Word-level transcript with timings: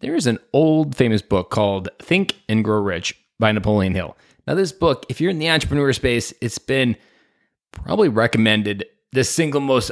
there 0.00 0.14
is 0.14 0.26
an 0.26 0.38
old 0.52 0.94
famous 0.94 1.22
book 1.22 1.50
called 1.50 1.88
Think 2.00 2.34
and 2.48 2.64
Grow 2.64 2.80
Rich 2.80 3.18
by 3.38 3.52
Napoleon 3.52 3.94
Hill. 3.94 4.16
Now, 4.46 4.54
this 4.54 4.72
book, 4.72 5.06
if 5.08 5.20
you're 5.20 5.30
in 5.30 5.38
the 5.38 5.50
entrepreneur 5.50 5.92
space, 5.92 6.32
it's 6.40 6.58
been 6.58 6.96
probably 7.72 8.08
recommended 8.08 8.86
the 9.12 9.24
single 9.24 9.60
most 9.60 9.90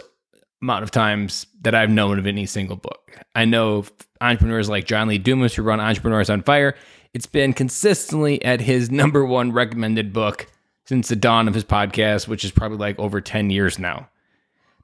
amount 0.63 0.85
of 0.85 0.91
times 0.91 1.47
that 1.63 1.75
I've 1.75 1.91
known 1.91 2.19
of 2.19 2.27
any 2.27 2.47
single 2.47 2.77
book. 2.77 3.19
I 3.35 3.45
know 3.45 3.85
entrepreneurs 4.21 4.69
like 4.69 4.87
John 4.87 5.09
Lee 5.09 5.19
Dumas 5.19 5.55
who 5.55 5.63
run 5.63 5.81
Entrepreneurs 5.81 6.31
on 6.31 6.43
Fire. 6.43 6.75
It's 7.13 7.27
been 7.27 7.53
consistently 7.53 8.43
at 8.45 8.61
his 8.61 8.91
number 8.91 9.25
one 9.25 9.53
recommended 9.53 10.13
book 10.13 10.47
since 10.87 11.09
the 11.09 11.17
dawn 11.17 11.49
of 11.49 11.55
his 11.55 11.65
podcast, 11.65 12.29
which 12.29 12.45
is 12.45 12.51
probably 12.51 12.79
like 12.79 12.99
over 12.99 13.21
10 13.21 13.51
years 13.51 13.79
now. 13.79 14.09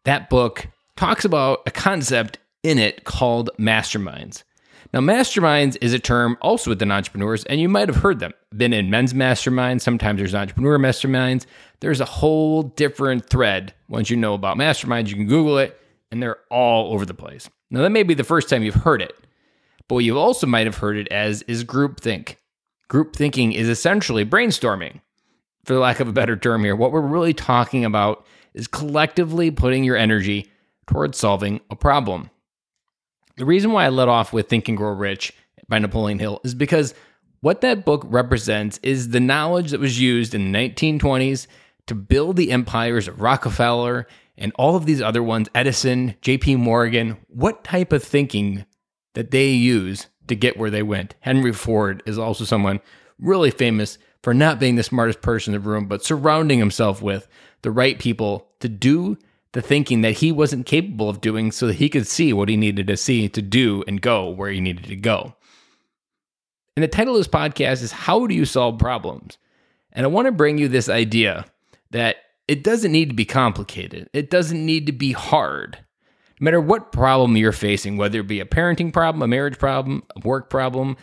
That 0.05 0.31
book 0.31 0.67
talks 0.97 1.25
about 1.25 1.63
a 1.67 1.71
concept 1.71 2.39
in 2.63 2.79
it 2.79 3.05
called 3.05 3.51
masterminds. 3.59 4.43
Now, 4.93 5.01
masterminds 5.01 5.77
is 5.81 5.93
a 5.93 5.99
term 5.99 6.37
also 6.41 6.71
within 6.71 6.91
entrepreneurs, 6.91 7.45
and 7.45 7.61
you 7.61 7.69
might 7.69 7.89
have 7.89 7.99
heard 7.99 8.19
them. 8.19 8.33
Been 8.57 8.73
in 8.73 8.91
men's 8.91 9.13
masterminds, 9.13 9.83
sometimes 9.83 10.19
there's 10.19 10.35
entrepreneur 10.35 10.79
masterminds. 10.79 11.47
There's 11.81 12.01
a 12.01 12.05
whole 12.05 12.63
different 12.63 13.29
thread 13.29 13.75
once 13.89 14.11
you 14.11 14.17
know 14.17 14.35
about 14.35 14.57
masterminds. 14.57 15.09
You 15.09 15.17
can 15.17 15.27
Google 15.27 15.59
it, 15.59 15.81
and 16.11 16.23
they're 16.23 16.39
all 16.51 16.93
over 16.93 17.07
the 17.07 17.15
place. 17.15 17.49
Now, 17.71 17.83
that 17.83 17.91
may 17.91 18.03
be 18.03 18.15
the 18.15 18.25
first 18.25 18.49
time 18.49 18.63
you've 18.63 18.75
heard 18.75 19.03
it, 19.03 19.15
but 19.87 19.97
what 19.97 20.05
you 20.05 20.19
also 20.19 20.47
might 20.47 20.67
have 20.67 20.79
heard 20.79 20.97
it 20.97 21.09
as 21.09 21.43
is 21.43 21.65
groupthink. 21.65 22.37
Group 22.89 23.15
thinking 23.15 23.53
is 23.53 23.69
essentially 23.69 24.25
brainstorming, 24.25 25.01
for 25.65 25.77
lack 25.77 26.01
of 26.01 26.09
a 26.09 26.13
better 26.13 26.37
term 26.37 26.65
here. 26.65 26.75
What 26.75 26.91
we're 26.91 27.01
really 27.01 27.35
talking 27.35 27.85
about 27.85 28.27
is 28.55 28.67
collectively 28.67 29.51
putting 29.51 29.85
your 29.85 29.97
energy 29.97 30.51
towards 30.89 31.19
solving 31.19 31.61
a 31.71 31.77
problem. 31.77 32.30
The 33.37 33.45
reason 33.45 33.73
why 33.73 33.87
I 33.87 33.89
let 33.89 34.09
off 34.09 34.33
with 34.33 34.49
Think 34.49 34.69
and 34.69 34.77
Grow 34.77 34.93
Rich 34.93 35.33
by 35.69 35.79
Napoleon 35.79 36.19
Hill 36.19 36.41
is 36.45 36.55
because 36.55 36.95
what 37.41 37.63
that 37.63 37.85
book 37.85 38.03
represents 38.07 38.79
is 38.83 39.11
the 39.11 39.21
knowledge 39.21 39.71
that 39.71 39.81
was 39.81 40.01
used 40.01 40.35
in 40.35 40.53
the 40.53 40.59
1920s 40.59 41.47
to 41.87 41.95
build 41.95 42.37
the 42.37 42.53
empires 42.53 43.09
of 43.09 43.21
Rockefeller 43.21 44.07
and 44.37 44.53
all 44.57 44.77
of 44.77 44.87
these 44.87 45.03
other 45.03 45.23
ones, 45.23 45.49
Edison, 45.55 46.15
JP 46.23 46.59
Morgan, 46.59 47.19
what 47.29 47.65
type 47.65 47.93
of 47.93 48.03
thinking 48.03 48.65
that 49.15 49.31
they 49.31 49.49
use 49.49 50.07
to 50.29 50.35
get 50.35 50.57
where 50.57 50.71
they 50.71 50.83
went. 50.83 51.15
Henry 51.21 51.53
Ford 51.53 52.03
is 52.07 52.19
also 52.19 52.45
someone 52.45 52.81
really 53.19 53.51
famous 53.51 53.99
for 54.23 54.35
not 54.35 54.61
being 54.61 54.77
the 54.77 54.83
smartest 54.83 55.21
person 55.21 55.55
in 55.55 55.63
the 55.63 55.69
room, 55.69 55.87
but 55.87 56.05
surrounding 56.05 56.59
himself 56.59 57.03
with 57.03 57.27
the 57.63 57.71
right 57.71 57.99
people 57.99 58.49
to 58.61 58.69
do 58.69 59.19
the 59.53 59.63
thinking 59.63 60.03
that 60.03 60.19
he 60.19 60.31
wasn't 60.31 60.67
capable 60.67 61.09
of 61.09 61.21
doing 61.21 61.51
so 61.51 61.67
that 61.67 61.77
he 61.77 61.89
could 61.89 62.07
see 62.07 62.33
what 62.33 62.49
he 62.49 62.57
needed 62.57 62.87
to 62.87 62.97
see 62.97 63.29
to 63.29 63.43
do 63.43 63.83
and 63.89 64.01
go 64.01 64.29
where 64.29 64.51
he 64.51 64.61
needed 64.61 64.85
to 64.85 64.97
go. 64.97 65.35
And 66.77 66.85
the 66.85 66.89
title 66.89 67.15
of 67.15 67.21
this 67.21 67.29
podcast 67.29 67.83
is 67.83 67.93
How 67.93 68.27
Do 68.27 68.35
You 68.35 68.45
Solve 68.45 68.79
Problems? 68.79 69.39
And 69.93 70.07
I 70.07 70.09
want 70.09 70.27
to 70.27 70.33
bring 70.33 70.59
you 70.59 70.69
this 70.69 70.89
idea 70.89 71.47
that 71.91 72.17
it 72.47 72.63
doesn't 72.63 72.93
need 72.93 73.11
to 73.11 73.15
be 73.15 73.25
complicated, 73.25 74.09
it 74.13 74.31
doesn't 74.31 74.65
need 74.65 74.87
to 74.87 74.93
be 74.93 75.13
hard. 75.13 75.79
No 76.39 76.45
matter 76.45 76.61
what 76.61 76.91
problem 76.91 77.37
you're 77.37 77.53
facing, 77.53 77.97
whether 77.97 78.21
it 78.21 78.27
be 78.27 78.41
a 78.41 78.47
parenting 78.47 78.93
problem, 78.93 79.23
a 79.23 79.29
marriage 79.29 79.59
problem, 79.59 80.03
a 80.17 80.27
work 80.27 80.49
problem, 80.49 80.97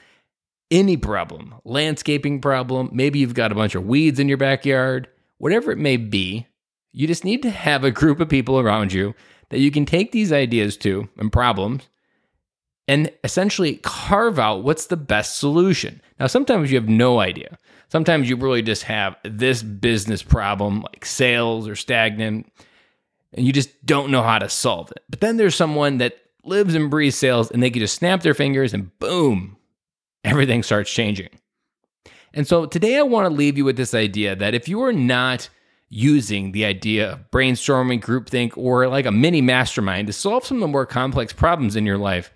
any 0.72 0.98
problem, 0.98 1.54
landscaping 1.64 2.42
problem, 2.42 2.90
maybe 2.92 3.20
you've 3.20 3.36
got 3.36 3.52
a 3.52 3.56
bunch 3.56 3.76
of 3.76 3.86
weeds 3.86 4.20
in 4.20 4.28
your 4.28 4.38
backyard, 4.38 5.08
whatever 5.38 5.72
it 5.72 5.78
may 5.78 5.96
be, 5.96 6.47
you 6.92 7.08
just 7.08 7.26
need 7.26 7.42
to 7.44 7.50
have 7.50 7.84
a 7.84 7.92
group 7.92 8.20
of 8.20 8.30
people 8.30 8.60
around 8.60 8.94
you 8.94 9.14
that 9.50 9.60
you 9.60 9.72
can 9.72 9.86
take 9.86 10.12
these 10.12 10.32
ideas 10.32 10.78
to 10.78 11.08
and 11.18 11.32
problems 11.32 11.88
and 12.88 13.12
essentially 13.24 13.76
carve 13.78 14.40
out 14.40 14.64
what's 14.64 14.88
the 14.88 14.98
best 14.98 15.38
solution. 15.38 16.02
Now, 16.20 16.28
sometimes 16.28 16.72
you 16.72 16.80
have 16.80 16.90
no 16.90 17.20
idea. 17.20 17.58
Sometimes 17.90 18.30
you 18.30 18.36
really 18.36 18.62
just 18.62 18.84
have 18.84 19.16
this 19.24 19.64
business 19.64 20.24
problem, 20.24 20.82
like 20.82 21.06
sales 21.06 21.68
or 21.68 21.76
stagnant, 21.76 22.52
and 23.34 23.46
you 23.46 23.54
just 23.54 23.86
don't 23.86 24.12
know 24.12 24.24
how 24.24 24.40
to 24.40 24.50
solve 24.50 24.92
it. 24.92 25.04
But 25.10 25.20
then 25.20 25.38
there's 25.38 25.56
someone 25.56 25.98
that 25.98 26.18
lives 26.44 26.76
and 26.76 26.90
breathes 26.90 27.18
sales 27.18 27.52
and 27.52 27.62
they 27.62 27.70
can 27.70 27.82
just 27.82 27.96
snap 27.96 28.22
their 28.22 28.34
fingers 28.34 28.74
and 28.74 28.98
boom, 29.00 29.58
everything 30.24 30.64
starts 30.64 30.92
changing. 30.92 31.30
And 32.34 32.48
so 32.48 32.66
today 32.66 32.98
I 32.98 33.04
want 33.04 33.26
to 33.26 33.34
leave 33.34 33.58
you 33.58 33.66
with 33.66 33.78
this 33.78 33.94
idea 33.94 34.36
that 34.36 34.54
if 34.54 34.68
you 34.68 34.82
are 34.84 34.94
not 34.94 35.50
using 35.90 36.52
the 36.52 36.66
idea 36.66 37.14
of 37.14 37.32
brainstorming, 37.32 38.02
groupthink, 38.02 38.58
or 38.58 38.88
like 38.88 39.06
a 39.06 39.12
mini 39.12 39.42
mastermind 39.42 40.08
to 40.08 40.14
solve 40.14 40.46
some 40.46 40.58
of 40.58 40.62
the 40.62 40.68
more 40.68 40.86
complex 40.86 41.32
problems 41.32 41.76
in 41.76 41.86
your 41.86 41.98
life, 41.98 42.34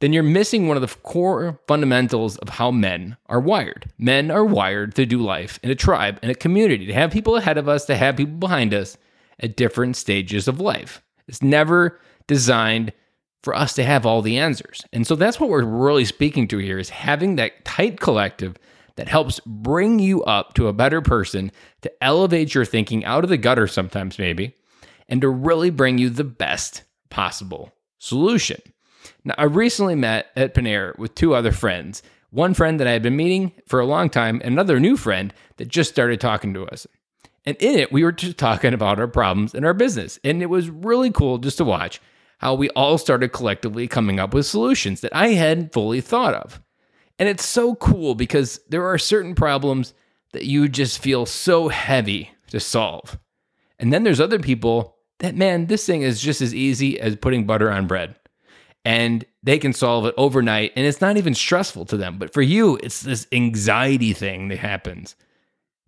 then 0.00 0.12
you're 0.12 0.24
missing 0.24 0.66
one 0.66 0.76
of 0.76 0.80
the 0.80 0.96
core 1.02 1.60
fundamentals 1.68 2.36
of 2.38 2.48
how 2.48 2.72
men 2.72 3.16
are 3.26 3.38
wired. 3.38 3.88
Men 3.98 4.32
are 4.32 4.44
wired 4.44 4.96
to 4.96 5.06
do 5.06 5.18
life 5.18 5.60
in 5.62 5.70
a 5.70 5.76
tribe, 5.76 6.18
in 6.24 6.30
a 6.30 6.34
community, 6.34 6.86
to 6.86 6.92
have 6.92 7.12
people 7.12 7.36
ahead 7.36 7.56
of 7.56 7.68
us, 7.68 7.84
to 7.84 7.96
have 7.96 8.16
people 8.16 8.34
behind 8.34 8.74
us 8.74 8.96
at 9.38 9.56
different 9.56 9.96
stages 9.96 10.48
of 10.48 10.60
life. 10.60 11.02
It's 11.28 11.40
never 11.40 12.00
designed 12.26 12.92
for 13.44 13.54
us 13.54 13.74
to 13.74 13.84
have 13.84 14.04
all 14.04 14.22
the 14.22 14.38
answers. 14.38 14.84
And 14.92 15.06
so 15.06 15.14
that's 15.14 15.38
what 15.38 15.50
we're 15.50 15.64
really 15.64 16.04
speaking 16.04 16.48
to 16.48 16.58
here 16.58 16.78
is 16.78 16.90
having 16.90 17.36
that 17.36 17.64
tight 17.64 18.00
collective 18.00 18.56
that 18.96 19.08
helps 19.08 19.40
bring 19.46 19.98
you 19.98 20.22
up 20.24 20.54
to 20.54 20.68
a 20.68 20.72
better 20.72 21.00
person, 21.00 21.50
to 21.82 21.92
elevate 22.02 22.54
your 22.54 22.64
thinking 22.64 23.04
out 23.04 23.24
of 23.24 23.30
the 23.30 23.36
gutter 23.36 23.66
sometimes, 23.66 24.18
maybe, 24.18 24.54
and 25.08 25.20
to 25.20 25.28
really 25.28 25.70
bring 25.70 25.98
you 25.98 26.10
the 26.10 26.24
best 26.24 26.82
possible 27.10 27.72
solution. 27.98 28.60
Now, 29.24 29.34
I 29.38 29.44
recently 29.44 29.94
met 29.94 30.26
at 30.36 30.54
Panera 30.54 30.98
with 30.98 31.14
two 31.14 31.34
other 31.34 31.52
friends. 31.52 32.02
One 32.30 32.54
friend 32.54 32.80
that 32.80 32.86
I 32.86 32.92
had 32.92 33.02
been 33.02 33.16
meeting 33.16 33.52
for 33.66 33.80
a 33.80 33.86
long 33.86 34.08
time, 34.08 34.40
and 34.42 34.52
another 34.52 34.80
new 34.80 34.96
friend 34.96 35.34
that 35.56 35.68
just 35.68 35.90
started 35.90 36.20
talking 36.20 36.54
to 36.54 36.66
us. 36.66 36.86
And 37.44 37.56
in 37.56 37.78
it, 37.78 37.92
we 37.92 38.04
were 38.04 38.12
just 38.12 38.38
talking 38.38 38.72
about 38.72 39.00
our 39.00 39.08
problems 39.08 39.54
in 39.54 39.64
our 39.64 39.74
business. 39.74 40.18
And 40.24 40.42
it 40.42 40.46
was 40.46 40.70
really 40.70 41.10
cool 41.10 41.38
just 41.38 41.58
to 41.58 41.64
watch 41.64 42.00
how 42.38 42.54
we 42.54 42.70
all 42.70 42.98
started 42.98 43.32
collectively 43.32 43.86
coming 43.86 44.18
up 44.18 44.34
with 44.34 44.46
solutions 44.46 45.00
that 45.00 45.14
I 45.14 45.28
hadn't 45.28 45.72
fully 45.72 46.00
thought 46.00 46.34
of. 46.34 46.60
And 47.22 47.28
it's 47.28 47.46
so 47.46 47.76
cool 47.76 48.16
because 48.16 48.58
there 48.68 48.84
are 48.84 48.98
certain 48.98 49.36
problems 49.36 49.94
that 50.32 50.44
you 50.44 50.68
just 50.68 50.98
feel 50.98 51.24
so 51.24 51.68
heavy 51.68 52.32
to 52.48 52.58
solve. 52.58 53.16
And 53.78 53.92
then 53.92 54.02
there's 54.02 54.20
other 54.20 54.40
people 54.40 54.96
that, 55.20 55.36
man, 55.36 55.66
this 55.66 55.86
thing 55.86 56.02
is 56.02 56.20
just 56.20 56.40
as 56.40 56.52
easy 56.52 56.98
as 56.98 57.14
putting 57.14 57.46
butter 57.46 57.70
on 57.70 57.86
bread. 57.86 58.16
And 58.84 59.24
they 59.40 59.60
can 59.60 59.72
solve 59.72 60.04
it 60.06 60.14
overnight 60.16 60.72
and 60.74 60.84
it's 60.84 61.00
not 61.00 61.16
even 61.16 61.32
stressful 61.32 61.84
to 61.84 61.96
them. 61.96 62.18
But 62.18 62.32
for 62.32 62.42
you, 62.42 62.76
it's 62.82 63.02
this 63.02 63.28
anxiety 63.30 64.12
thing 64.12 64.48
that 64.48 64.58
happens. 64.58 65.14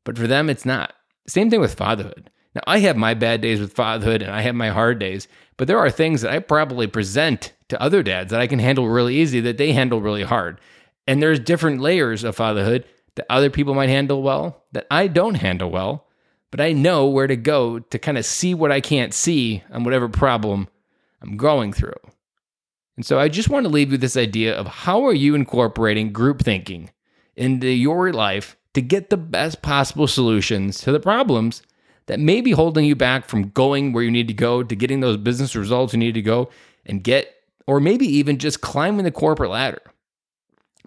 But 0.04 0.16
for 0.16 0.28
them, 0.28 0.48
it's 0.48 0.64
not. 0.64 0.94
Same 1.26 1.50
thing 1.50 1.60
with 1.60 1.74
fatherhood. 1.74 2.30
Now, 2.54 2.62
I 2.68 2.78
have 2.78 2.96
my 2.96 3.12
bad 3.12 3.40
days 3.40 3.58
with 3.58 3.72
fatherhood 3.72 4.22
and 4.22 4.30
I 4.30 4.42
have 4.42 4.54
my 4.54 4.68
hard 4.68 5.00
days, 5.00 5.26
but 5.56 5.66
there 5.66 5.80
are 5.80 5.90
things 5.90 6.20
that 6.20 6.30
I 6.30 6.38
probably 6.38 6.86
present 6.86 7.54
to 7.70 7.82
other 7.82 8.04
dads 8.04 8.30
that 8.30 8.40
I 8.40 8.46
can 8.46 8.60
handle 8.60 8.88
really 8.88 9.16
easy 9.16 9.40
that 9.40 9.58
they 9.58 9.72
handle 9.72 10.00
really 10.00 10.22
hard. 10.22 10.60
And 11.06 11.22
there's 11.22 11.40
different 11.40 11.80
layers 11.80 12.24
of 12.24 12.36
fatherhood 12.36 12.84
that 13.16 13.26
other 13.30 13.50
people 13.50 13.74
might 13.74 13.88
handle 13.88 14.22
well, 14.22 14.62
that 14.72 14.86
I 14.90 15.06
don't 15.06 15.36
handle 15.36 15.70
well, 15.70 16.06
but 16.50 16.60
I 16.60 16.72
know 16.72 17.06
where 17.06 17.26
to 17.26 17.36
go 17.36 17.78
to 17.78 17.98
kind 17.98 18.16
of 18.16 18.24
see 18.24 18.54
what 18.54 18.72
I 18.72 18.80
can't 18.80 19.12
see 19.12 19.62
on 19.70 19.84
whatever 19.84 20.08
problem 20.08 20.68
I'm 21.20 21.36
going 21.36 21.72
through. 21.72 21.92
And 22.96 23.04
so 23.04 23.18
I 23.18 23.28
just 23.28 23.48
want 23.48 23.64
to 23.64 23.72
leave 23.72 23.92
you 23.92 23.98
this 23.98 24.16
idea 24.16 24.54
of 24.56 24.66
how 24.66 25.04
are 25.04 25.12
you 25.12 25.34
incorporating 25.34 26.12
group 26.12 26.42
thinking 26.42 26.90
into 27.36 27.68
your 27.68 28.12
life 28.12 28.56
to 28.74 28.82
get 28.82 29.10
the 29.10 29.16
best 29.16 29.62
possible 29.62 30.06
solutions 30.06 30.80
to 30.80 30.92
the 30.92 31.00
problems 31.00 31.62
that 32.06 32.20
may 32.20 32.40
be 32.40 32.52
holding 32.52 32.84
you 32.84 32.94
back 32.94 33.26
from 33.26 33.48
going 33.50 33.92
where 33.92 34.04
you 34.04 34.10
need 34.10 34.28
to 34.28 34.34
go, 34.34 34.62
to 34.62 34.76
getting 34.76 35.00
those 35.00 35.16
business 35.16 35.56
results 35.56 35.92
you 35.92 35.98
need 35.98 36.14
to 36.14 36.22
go 36.22 36.50
and 36.86 37.02
get, 37.02 37.34
or 37.66 37.80
maybe 37.80 38.06
even 38.06 38.38
just 38.38 38.60
climbing 38.60 39.04
the 39.04 39.10
corporate 39.10 39.50
ladder. 39.50 39.80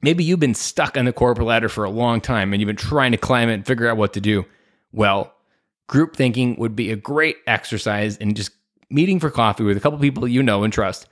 Maybe 0.02 0.24
you've 0.24 0.40
been 0.40 0.54
stuck 0.54 0.98
on 0.98 1.06
the 1.06 1.14
corporate 1.14 1.48
ladder 1.48 1.70
for 1.70 1.84
a 1.84 1.90
long 1.90 2.22
time 2.22 2.54
and 2.54 2.62
you've 2.62 2.68
been 2.68 2.76
trying 2.76 3.12
to 3.12 3.18
climb 3.18 3.50
it 3.50 3.56
and 3.56 3.66
figure 3.66 3.90
out 3.90 3.98
what 3.98 4.14
to 4.14 4.22
do. 4.22 4.46
Well, 4.92 5.34
group 5.88 6.16
thinking 6.16 6.56
would 6.58 6.76
be 6.76 6.92
a 6.92 6.96
great 6.96 7.38
exercise 7.48 8.18
in 8.18 8.36
just 8.36 8.52
meeting 8.90 9.20
for 9.20 9.30
coffee 9.30 9.64
with 9.64 9.78
a 9.78 9.80
couple 9.80 10.00
people 10.00 10.28
you 10.28 10.44
know 10.44 10.64
and 10.64 10.72
trust 10.72 11.08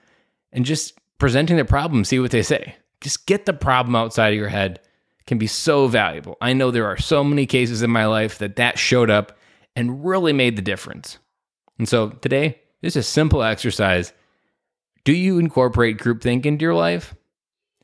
and 0.52 0.66
just 0.66 0.94
presenting 1.18 1.58
the 1.58 1.66
problem, 1.66 2.06
see 2.06 2.20
what 2.20 2.32
they 2.32 2.44
say. 2.44 2.76
Just 3.02 3.26
get 3.26 3.46
the 3.46 3.54
problem 3.54 3.96
outside 3.96 4.30
of 4.30 4.40
your 4.40 4.50
head 4.50 4.80
can 5.28 5.38
be 5.38 5.48
so 5.48 5.88
valuable. 5.88 6.38
I 6.40 6.54
know 6.54 6.72
there 6.72 6.86
are 6.86 6.98
so 6.98 7.24
many 7.24 7.46
cases 7.46 7.82
in 7.82 7.90
my 7.90 8.06
life 8.06 8.38
that 8.38 8.56
that 8.58 8.78
showed 8.78 9.10
up 9.10 9.38
and 9.76 10.06
really 10.06 10.34
made 10.34 10.56
the 10.56 10.62
difference. 10.62 11.18
And 11.78 11.90
so 11.90 12.10
today, 12.10 12.62
this 12.82 12.96
is 12.96 13.06
a 13.06 13.10
simple 13.10 13.44
exercise. 13.44 14.14
Do 15.04 15.14
you 15.14 15.40
incorporate 15.40 15.98
groupthink 15.98 16.46
into 16.46 16.64
your 16.64 16.76
life? 16.76 17.16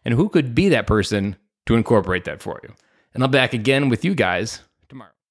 And 0.03 0.13
who 0.13 0.29
could 0.29 0.55
be 0.55 0.69
that 0.69 0.87
person 0.87 1.35
to 1.65 1.75
incorporate 1.75 2.25
that 2.25 2.41
for 2.41 2.59
you? 2.63 2.73
And 3.13 3.23
be 3.23 3.31
back 3.31 3.53
again 3.53 3.89
with 3.89 4.03
you 4.05 4.15
guys 4.15 4.61